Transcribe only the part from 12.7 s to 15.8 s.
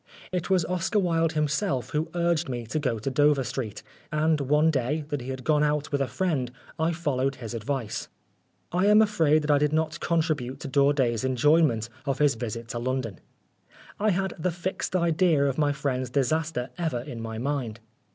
London. I had the fixed idea of my